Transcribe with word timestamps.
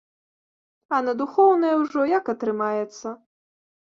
А 0.95 1.01
на 1.07 1.13
духоўнае 1.19 1.73
ўжо 1.81 2.01
як 2.17 2.33
атрымаецца. 2.35 3.07